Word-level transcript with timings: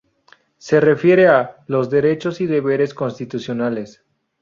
Se 0.57 0.79
refiere 0.79 1.27
a 1.27 1.63
"los 1.67 1.91
derechos 1.91 2.41
y 2.41 2.47
deberes 2.47 2.95
constitucionales". 2.95 4.03